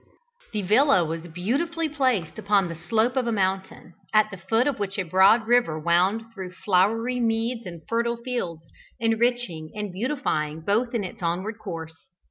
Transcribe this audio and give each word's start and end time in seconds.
The 0.51 0.63
villa 0.63 1.05
was 1.05 1.27
beautifully 1.27 1.87
placed 1.87 2.39
upon 2.39 2.69
the 2.69 2.75
slope 2.75 3.15
of 3.15 3.27
a 3.27 3.31
mountain, 3.31 3.93
at 4.11 4.31
the 4.31 4.37
foot 4.37 4.65
of 4.65 4.79
which 4.79 4.97
a 4.97 5.03
broad 5.03 5.45
river 5.45 5.77
wound 5.79 6.33
through 6.33 6.53
flowery 6.53 7.19
meads 7.19 7.67
and 7.67 7.83
fertile 7.87 8.17
fields, 8.17 8.63
enriching 8.99 9.69
and 9.75 9.93
beautifying 9.93 10.61
both 10.61 10.95
in 10.95 11.03
its 11.03 11.21
onward 11.21 11.59
course. 11.59 12.07